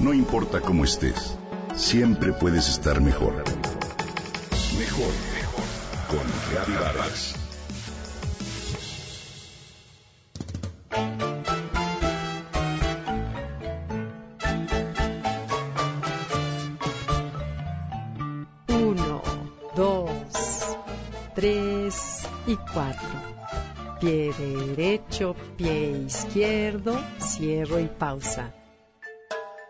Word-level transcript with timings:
No 0.00 0.14
importa 0.14 0.62
cómo 0.62 0.84
estés, 0.84 1.36
siempre 1.76 2.32
puedes 2.32 2.70
estar 2.70 3.02
mejor. 3.02 3.34
Mejor, 4.78 5.12
mejor. 5.34 5.64
Con 6.08 6.26
Reavivadas. 6.50 7.34
Uno, 18.68 19.22
dos, 19.76 20.10
tres 21.34 22.22
y 22.46 22.56
cuatro. 22.72 23.08
Pie 24.00 24.32
derecho, 24.32 25.36
pie 25.58 25.90
izquierdo, 26.06 26.98
cierro 27.18 27.78
y 27.78 27.86
pausa. 27.86 28.54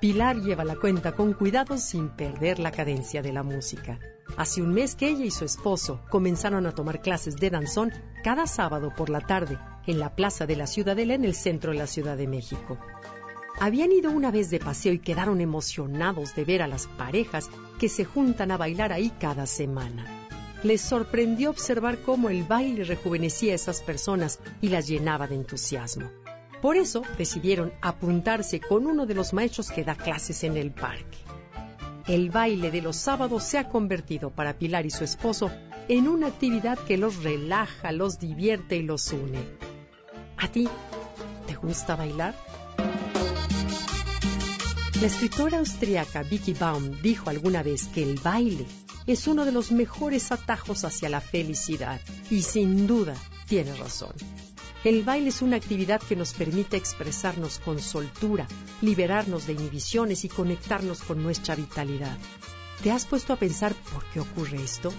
Pilar 0.00 0.40
lleva 0.40 0.64
la 0.64 0.76
cuenta 0.76 1.12
con 1.12 1.34
cuidado 1.34 1.76
sin 1.76 2.08
perder 2.08 2.58
la 2.58 2.72
cadencia 2.72 3.20
de 3.20 3.34
la 3.34 3.42
música. 3.42 3.98
Hace 4.38 4.62
un 4.62 4.72
mes 4.72 4.94
que 4.94 5.10
ella 5.10 5.26
y 5.26 5.30
su 5.30 5.44
esposo 5.44 6.00
comenzaron 6.08 6.64
a 6.66 6.74
tomar 6.74 7.02
clases 7.02 7.36
de 7.36 7.50
danzón 7.50 7.92
cada 8.24 8.46
sábado 8.46 8.94
por 8.96 9.10
la 9.10 9.20
tarde 9.20 9.58
en 9.86 9.98
la 9.98 10.16
Plaza 10.16 10.46
de 10.46 10.56
la 10.56 10.66
Ciudadela 10.66 11.12
en 11.12 11.26
el 11.26 11.34
centro 11.34 11.72
de 11.72 11.78
la 11.78 11.86
Ciudad 11.86 12.16
de 12.16 12.26
México. 12.26 12.78
Habían 13.60 13.92
ido 13.92 14.10
una 14.10 14.30
vez 14.30 14.48
de 14.48 14.58
paseo 14.58 14.94
y 14.94 15.00
quedaron 15.00 15.42
emocionados 15.42 16.34
de 16.34 16.46
ver 16.46 16.62
a 16.62 16.66
las 16.66 16.86
parejas 16.86 17.50
que 17.78 17.90
se 17.90 18.06
juntan 18.06 18.52
a 18.52 18.56
bailar 18.56 18.94
ahí 18.94 19.12
cada 19.20 19.44
semana. 19.44 20.06
Les 20.62 20.80
sorprendió 20.80 21.50
observar 21.50 21.98
cómo 21.98 22.30
el 22.30 22.44
baile 22.44 22.84
rejuvenecía 22.84 23.52
a 23.52 23.56
esas 23.56 23.82
personas 23.82 24.40
y 24.62 24.70
las 24.70 24.88
llenaba 24.88 25.26
de 25.26 25.34
entusiasmo. 25.34 26.10
Por 26.60 26.76
eso 26.76 27.02
decidieron 27.16 27.72
apuntarse 27.80 28.60
con 28.60 28.86
uno 28.86 29.06
de 29.06 29.14
los 29.14 29.32
maestros 29.32 29.70
que 29.70 29.84
da 29.84 29.94
clases 29.94 30.44
en 30.44 30.56
el 30.56 30.70
parque. 30.70 31.18
El 32.06 32.30
baile 32.30 32.70
de 32.70 32.82
los 32.82 32.96
sábados 32.96 33.44
se 33.44 33.58
ha 33.58 33.68
convertido 33.68 34.30
para 34.30 34.58
Pilar 34.58 34.84
y 34.84 34.90
su 34.90 35.04
esposo 35.04 35.50
en 35.88 36.08
una 36.08 36.26
actividad 36.26 36.78
que 36.78 36.96
los 36.96 37.22
relaja, 37.22 37.92
los 37.92 38.18
divierte 38.18 38.76
y 38.76 38.82
los 38.82 39.12
une. 39.12 39.40
¿A 40.36 40.48
ti 40.48 40.68
te 41.46 41.54
gusta 41.54 41.96
bailar? 41.96 42.34
La 45.00 45.06
escritora 45.06 45.58
austríaca 45.60 46.22
Vicky 46.22 46.52
Baum 46.52 47.00
dijo 47.00 47.30
alguna 47.30 47.62
vez 47.62 47.86
que 47.86 48.02
el 48.02 48.20
baile 48.20 48.66
es 49.06 49.26
uno 49.26 49.46
de 49.46 49.52
los 49.52 49.72
mejores 49.72 50.30
atajos 50.30 50.84
hacia 50.84 51.08
la 51.08 51.22
felicidad 51.22 52.00
y 52.30 52.42
sin 52.42 52.86
duda 52.86 53.14
tiene 53.46 53.74
razón. 53.76 54.12
El 54.82 55.02
baile 55.02 55.28
es 55.28 55.42
una 55.42 55.56
actividad 55.56 56.00
que 56.00 56.16
nos 56.16 56.32
permite 56.32 56.78
expresarnos 56.78 57.58
con 57.58 57.80
soltura, 57.80 58.48
liberarnos 58.80 59.46
de 59.46 59.52
inhibiciones 59.52 60.24
y 60.24 60.30
conectarnos 60.30 61.02
con 61.02 61.22
nuestra 61.22 61.54
vitalidad. 61.54 62.16
¿Te 62.82 62.90
has 62.90 63.04
puesto 63.04 63.34
a 63.34 63.36
pensar 63.36 63.74
por 63.92 64.02
qué 64.06 64.20
ocurre 64.20 64.62
esto? 64.62 64.90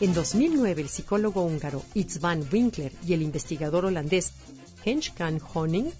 En 0.00 0.12
2009, 0.12 0.82
el 0.82 0.88
psicólogo 0.88 1.42
húngaro 1.42 1.84
Itz 1.94 2.18
van 2.18 2.44
Winkler 2.52 2.92
y 3.06 3.12
el 3.12 3.22
investigador 3.22 3.84
holandés 3.84 4.32
Henschkan 4.84 5.40
Honing 5.54 5.92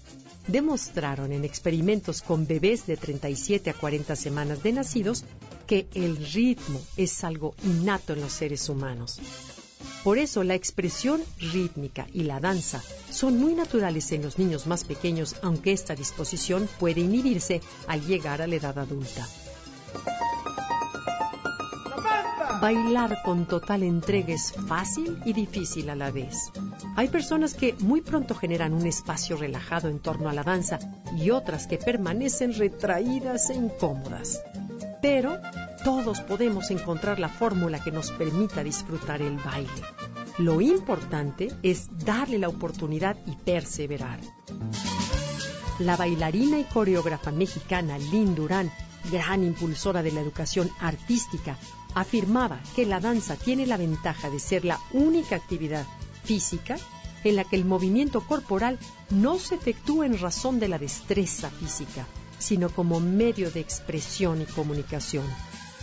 demostraron 0.47 1.31
en 1.31 1.45
experimentos 1.45 2.21
con 2.21 2.45
bebés 2.45 2.85
de 2.87 2.97
37 2.97 3.69
a 3.69 3.73
40 3.73 4.17
semanas 4.17 4.61
de 4.63 4.73
nacidos 4.73 5.23
que 5.65 5.87
el 5.93 6.17
ritmo 6.17 6.81
es 6.97 7.23
algo 7.23 7.55
innato 7.63 8.11
en 8.11 8.19
los 8.19 8.33
seres 8.33 8.67
humanos. 8.67 9.21
Por 10.03 10.17
eso 10.17 10.43
la 10.43 10.55
expresión 10.55 11.21
rítmica 11.39 12.07
y 12.13 12.23
la 12.23 12.39
danza 12.39 12.81
son 13.09 13.39
muy 13.39 13.53
naturales 13.55 14.11
en 14.11 14.21
los 14.23 14.39
niños 14.39 14.67
más 14.67 14.83
pequeños, 14.83 15.35
aunque 15.41 15.73
esta 15.73 15.95
disposición 15.95 16.69
puede 16.79 17.01
inhibirse 17.01 17.61
al 17.87 18.05
llegar 18.05 18.41
a 18.41 18.47
la 18.47 18.55
edad 18.55 18.77
adulta. 18.77 19.27
Bailar 22.61 23.21
con 23.23 23.45
total 23.45 23.83
entrega 23.83 24.33
es 24.33 24.51
fácil 24.51 25.19
y 25.25 25.33
difícil 25.33 25.89
a 25.91 25.95
la 25.95 26.09
vez. 26.09 26.51
Hay 26.95 27.07
personas 27.07 27.53
que 27.53 27.75
muy 27.79 28.01
pronto 28.01 28.33
generan 28.33 28.73
un 28.73 28.87
espacio 28.87 29.37
relajado 29.37 29.89
en 29.89 29.99
torno 29.99 30.27
a 30.27 30.33
la 30.33 30.43
danza 30.43 30.79
y 31.15 31.29
otras 31.29 31.67
que 31.67 31.77
permanecen 31.77 32.53
retraídas 32.53 33.51
e 33.51 33.55
incómodas. 33.55 34.41
Pero 35.03 35.39
todos 35.87 36.19
podemos 36.19 36.69
encontrar 36.69 37.17
la 37.17 37.29
fórmula 37.29 37.81
que 37.81 37.93
nos 37.93 38.11
permita 38.11 38.61
disfrutar 38.61 39.21
el 39.21 39.37
baile. 39.37 39.69
Lo 40.37 40.59
importante 40.59 41.47
es 41.63 41.87
darle 42.03 42.39
la 42.39 42.49
oportunidad 42.49 43.15
y 43.25 43.37
perseverar. 43.37 44.19
La 45.79 45.95
bailarina 45.95 46.59
y 46.59 46.65
coreógrafa 46.65 47.31
mexicana 47.31 47.97
Lynn 47.97 48.35
Durán, 48.35 48.69
gran 49.09 49.45
impulsora 49.45 50.03
de 50.03 50.11
la 50.11 50.19
educación 50.19 50.69
artística, 50.81 51.57
afirmaba 51.95 52.59
que 52.75 52.85
la 52.85 52.99
danza 52.99 53.37
tiene 53.37 53.65
la 53.65 53.77
ventaja 53.77 54.29
de 54.29 54.39
ser 54.39 54.65
la 54.65 54.81
única 54.91 55.37
actividad 55.37 55.85
física 56.25 56.75
en 57.23 57.37
la 57.37 57.45
que 57.45 57.55
el 57.55 57.63
movimiento 57.63 58.27
corporal 58.27 58.77
no 59.09 59.39
se 59.39 59.55
efectúa 59.55 60.05
en 60.05 60.19
razón 60.19 60.59
de 60.59 60.67
la 60.67 60.79
destreza 60.79 61.49
física, 61.49 62.05
sino 62.39 62.67
como 62.71 62.99
medio 62.99 63.51
de 63.51 63.61
expresión 63.61 64.41
y 64.41 64.45
comunicación. 64.47 65.23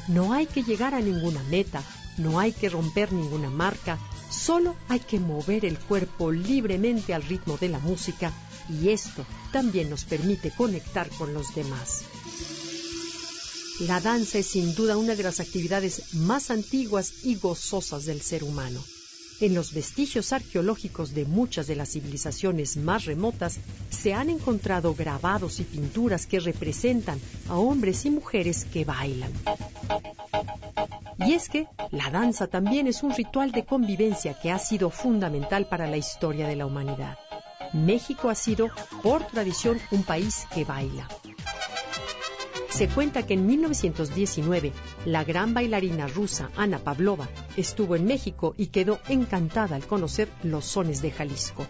No 0.08 0.32
hay 0.32 0.46
que 0.46 0.62
llegar 0.62 0.94
a 0.94 1.00
ninguna 1.00 1.42
meta, 1.44 1.82
no 2.18 2.38
hay 2.38 2.52
que 2.52 2.68
romper 2.68 3.12
ninguna 3.12 3.50
marca, 3.50 3.98
solo 4.30 4.74
hay 4.88 5.00
que 5.00 5.18
mover 5.18 5.64
el 5.64 5.78
cuerpo 5.78 6.30
libremente 6.30 7.14
al 7.14 7.22
ritmo 7.22 7.56
de 7.56 7.68
la 7.68 7.78
música 7.78 8.32
y 8.68 8.90
esto 8.90 9.24
también 9.52 9.90
nos 9.90 10.04
permite 10.04 10.50
conectar 10.50 11.08
con 11.10 11.34
los 11.34 11.54
demás. 11.54 12.02
La 13.80 14.00
danza 14.00 14.38
es 14.38 14.46
sin 14.46 14.74
duda 14.74 14.96
una 14.96 15.16
de 15.16 15.22
las 15.24 15.40
actividades 15.40 16.14
más 16.14 16.50
antiguas 16.50 17.24
y 17.24 17.34
gozosas 17.36 18.04
del 18.04 18.22
ser 18.22 18.44
humano. 18.44 18.80
En 19.40 19.54
los 19.54 19.74
vestigios 19.74 20.32
arqueológicos 20.32 21.12
de 21.12 21.24
muchas 21.24 21.66
de 21.66 21.74
las 21.74 21.90
civilizaciones 21.90 22.76
más 22.76 23.04
remotas 23.04 23.58
se 23.90 24.14
han 24.14 24.30
encontrado 24.30 24.94
grabados 24.94 25.58
y 25.58 25.64
pinturas 25.64 26.26
que 26.26 26.38
representan 26.38 27.20
a 27.48 27.56
hombres 27.56 28.04
y 28.04 28.10
mujeres 28.10 28.64
que 28.64 28.84
bailan. 28.84 29.32
Y 31.18 31.32
es 31.32 31.48
que 31.48 31.66
la 31.90 32.10
danza 32.10 32.46
también 32.46 32.86
es 32.86 33.02
un 33.02 33.14
ritual 33.14 33.50
de 33.50 33.64
convivencia 33.64 34.38
que 34.40 34.52
ha 34.52 34.58
sido 34.58 34.90
fundamental 34.90 35.66
para 35.66 35.88
la 35.88 35.96
historia 35.96 36.46
de 36.46 36.56
la 36.56 36.66
humanidad. 36.66 37.18
México 37.72 38.30
ha 38.30 38.34
sido, 38.36 38.70
por 39.02 39.26
tradición, 39.26 39.80
un 39.90 40.04
país 40.04 40.46
que 40.54 40.64
baila. 40.64 41.08
Se 42.68 42.88
cuenta 42.88 43.24
que 43.24 43.34
en 43.34 43.46
1919 43.46 44.72
la 45.06 45.24
gran 45.24 45.54
bailarina 45.54 46.06
rusa 46.06 46.50
Ana 46.56 46.78
Pavlova 46.78 47.28
estuvo 47.56 47.96
en 47.96 48.06
México 48.06 48.54
y 48.56 48.66
quedó 48.66 48.98
encantada 49.08 49.76
al 49.76 49.86
conocer 49.86 50.28
los 50.42 50.64
sones 50.64 51.02
de 51.02 51.10
Jalisco. 51.10 51.66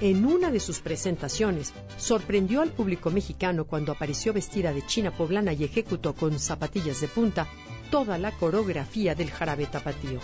En 0.00 0.24
una 0.24 0.50
de 0.50 0.58
sus 0.60 0.80
presentaciones 0.80 1.72
sorprendió 1.96 2.60
al 2.60 2.70
público 2.70 3.10
mexicano 3.10 3.64
cuando 3.64 3.92
apareció 3.92 4.32
vestida 4.32 4.72
de 4.72 4.84
china 4.84 5.10
poblana 5.10 5.52
y 5.52 5.64
ejecutó 5.64 6.14
con 6.14 6.38
zapatillas 6.38 7.00
de 7.00 7.08
punta 7.08 7.46
toda 7.90 8.18
la 8.18 8.32
coreografía 8.32 9.14
del 9.14 9.30
jarabe 9.30 9.66
tapatío. 9.66 10.18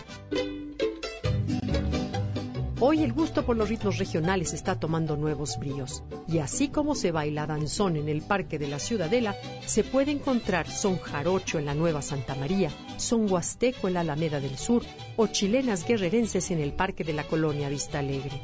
Hoy 2.81 3.03
el 3.03 3.13
gusto 3.13 3.45
por 3.45 3.57
los 3.57 3.69
ritmos 3.69 3.99
regionales 3.99 4.53
está 4.53 4.79
tomando 4.79 5.17
nuevos 5.17 5.59
bríos, 5.59 6.05
y 6.29 6.39
así 6.39 6.69
como 6.69 6.95
se 6.95 7.11
baila 7.11 7.45
danzón 7.45 7.97
en 7.97 8.09
el 8.09 8.23
Parque 8.23 8.57
de 8.57 8.69
la 8.69 8.79
Ciudadela, 8.79 9.35
se 9.67 9.83
puede 9.83 10.13
encontrar 10.13 10.71
son 10.71 10.97
jarocho 10.97 11.59
en 11.59 11.67
la 11.67 11.75
Nueva 11.75 12.03
Santa 12.03 12.37
María, 12.37 12.71
son 12.97 13.29
huasteco 13.29 13.89
en 13.89 13.95
la 13.95 14.01
Alameda 14.01 14.39
del 14.39 14.57
Sur 14.57 14.85
o 15.17 15.27
chilenas 15.27 15.85
guerrerenses 15.85 16.53
en 16.53 16.61
el 16.61 16.73
Parque 16.73 17.03
de 17.03 17.15
la 17.15 17.25
Colonia 17.25 17.69
Vista 17.69 17.99
Alegre. 17.99 18.41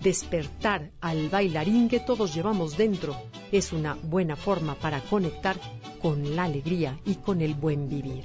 Despertar 0.00 0.90
al 1.00 1.28
bailarín 1.28 1.88
que 1.88 2.00
todos 2.00 2.34
llevamos 2.34 2.76
dentro 2.76 3.16
es 3.52 3.72
una 3.72 3.94
buena 3.94 4.34
forma 4.34 4.74
para 4.74 5.00
conectar 5.02 5.56
con 6.02 6.34
la 6.34 6.44
alegría 6.44 6.98
y 7.04 7.14
con 7.14 7.40
el 7.40 7.54
buen 7.54 7.88
vivir. 7.88 8.24